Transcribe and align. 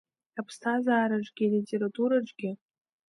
Аԥсҭазаараҿгьы 0.39 1.45
алитератураҿгьы? 1.47 2.51